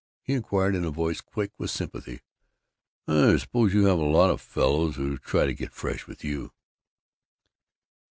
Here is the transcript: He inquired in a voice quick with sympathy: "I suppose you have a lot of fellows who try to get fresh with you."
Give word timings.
He 0.23 0.33
inquired 0.33 0.73
in 0.73 0.83
a 0.83 0.89
voice 0.89 1.21
quick 1.21 1.51
with 1.59 1.69
sympathy: 1.69 2.21
"I 3.07 3.37
suppose 3.37 3.71
you 3.71 3.85
have 3.85 3.99
a 3.99 4.01
lot 4.01 4.31
of 4.31 4.41
fellows 4.41 4.95
who 4.95 5.19
try 5.19 5.45
to 5.45 5.53
get 5.53 5.73
fresh 5.73 6.07
with 6.07 6.23
you." 6.23 6.53